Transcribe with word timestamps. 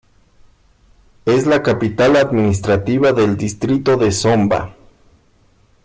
Es 1.27 1.45
la 1.45 1.61
capital 1.61 2.15
administrativa 2.15 3.13
del 3.13 3.37
Distrito 3.37 3.97
de 3.97 4.11
Zomba. 4.11 4.75